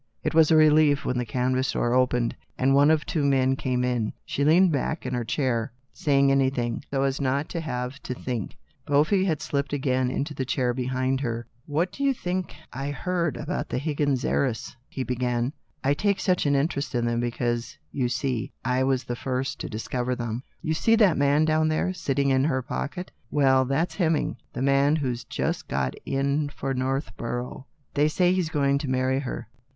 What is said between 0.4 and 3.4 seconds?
a relief when the canvas door opened, and one or two